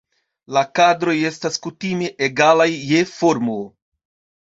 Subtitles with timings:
[0.55, 3.63] La kadroj estas kutime egalaj je formo.